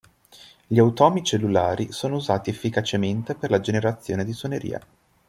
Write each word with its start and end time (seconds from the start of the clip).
Gli 0.65 0.79
automi 0.79 1.23
cellulari 1.23 1.91
sono 1.91 2.15
usati 2.15 2.49
efficacemente 2.49 3.35
per 3.35 3.51
la 3.51 3.59
generazione 3.59 4.25
di 4.25 4.33
suonerie. 4.33 4.81